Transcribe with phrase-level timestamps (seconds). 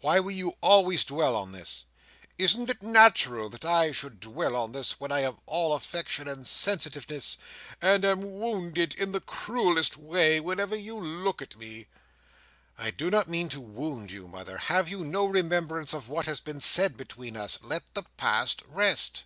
[0.00, 1.84] Why will you always dwell on this?"
[2.36, 6.44] "Isn't it natural that I should dwell on this, when I am all affection and
[6.44, 7.38] sensitiveness,
[7.80, 11.86] and am wounded in the cruellest way, whenever you look at me?"
[12.76, 14.58] "I do not mean to wound you, mother.
[14.58, 17.60] Have you no remembrance of what has been said between us?
[17.62, 19.22] Let the Past rest."